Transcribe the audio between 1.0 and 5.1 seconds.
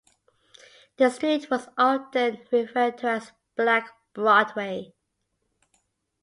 street was often referred to as "Black Broadway".